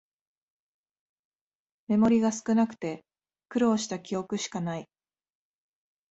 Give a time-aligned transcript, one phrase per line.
[1.87, 3.05] メモリが少なくて
[3.49, 4.89] 苦労した記憶しかない